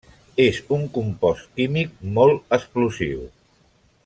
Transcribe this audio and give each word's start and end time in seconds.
És 0.45 0.61
un 0.77 0.87
compost 0.95 1.53
químic 1.59 1.93
molt 2.17 2.59
explosiu. 2.61 3.23